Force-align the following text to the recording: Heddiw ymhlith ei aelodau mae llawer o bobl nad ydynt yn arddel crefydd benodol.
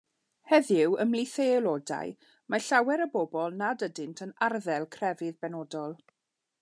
Heddiw 0.51 0.95
ymhlith 1.03 1.33
ei 1.43 1.51
aelodau 1.57 2.13
mae 2.53 2.63
llawer 2.69 3.05
o 3.07 3.07
bobl 3.17 3.59
nad 3.61 3.87
ydynt 3.89 4.25
yn 4.29 4.35
arddel 4.47 4.89
crefydd 4.97 5.39
benodol. 5.45 5.97